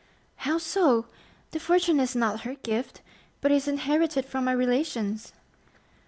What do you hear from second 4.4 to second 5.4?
my relations."